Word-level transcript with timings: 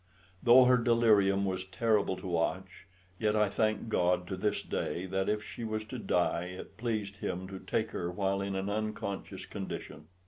Though 0.41 0.65
her 0.65 0.77
delirium 0.79 1.45
was 1.45 1.63
terrible 1.67 2.17
to 2.17 2.25
watch, 2.25 2.87
yet 3.19 3.35
I 3.35 3.49
thank 3.49 3.87
God 3.87 4.25
to 4.29 4.35
this 4.35 4.63
day, 4.63 5.05
that 5.05 5.29
if 5.29 5.43
she 5.43 5.63
was 5.63 5.83
to 5.89 5.99
die, 5.99 6.45
it 6.45 6.75
pleased 6.77 7.17
Him 7.17 7.47
to 7.49 7.59
take 7.59 7.91
her 7.91 8.09
while 8.09 8.41
in 8.41 8.55
an 8.55 8.67
unconscious 8.67 9.45
condition. 9.45 10.07